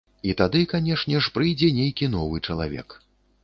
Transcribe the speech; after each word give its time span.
І 0.29 0.33
тады, 0.39 0.61
канешне 0.71 1.21
ж, 1.27 1.31
прыйдзе 1.37 1.71
нейкі 1.79 2.13
новы 2.17 2.45
чалавек. 2.51 3.01